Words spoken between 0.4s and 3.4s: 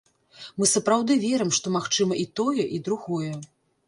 Мы сапраўды верым, што магчыма і тое, і другое.